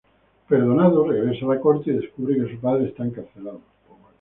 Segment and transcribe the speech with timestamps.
[0.49, 3.61] Perdonado, regresa a la corte y descubre que su padre está encarcelado.